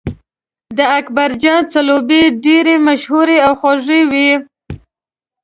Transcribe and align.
د 0.77 0.79
اکبرجان 0.99 1.61
ځلوبۍ 1.73 2.23
ډېرې 2.45 2.75
مشهورې 2.87 3.37
او 3.45 3.53
خوږې 3.59 4.01
وې. 4.11 4.31